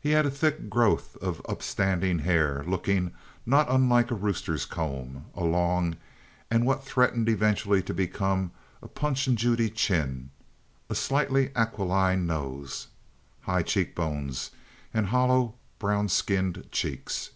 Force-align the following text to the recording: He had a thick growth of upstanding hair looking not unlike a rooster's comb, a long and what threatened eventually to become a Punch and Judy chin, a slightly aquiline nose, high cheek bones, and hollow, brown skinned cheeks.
He 0.00 0.10
had 0.10 0.26
a 0.26 0.32
thick 0.32 0.68
growth 0.68 1.14
of 1.18 1.40
upstanding 1.48 2.18
hair 2.18 2.64
looking 2.66 3.12
not 3.46 3.70
unlike 3.70 4.10
a 4.10 4.16
rooster's 4.16 4.64
comb, 4.66 5.26
a 5.32 5.44
long 5.44 5.94
and 6.50 6.66
what 6.66 6.82
threatened 6.82 7.28
eventually 7.28 7.80
to 7.84 7.94
become 7.94 8.50
a 8.82 8.88
Punch 8.88 9.28
and 9.28 9.38
Judy 9.38 9.70
chin, 9.70 10.30
a 10.88 10.96
slightly 10.96 11.52
aquiline 11.54 12.26
nose, 12.26 12.88
high 13.42 13.62
cheek 13.62 13.94
bones, 13.94 14.50
and 14.92 15.06
hollow, 15.06 15.54
brown 15.78 16.08
skinned 16.08 16.66
cheeks. 16.72 17.30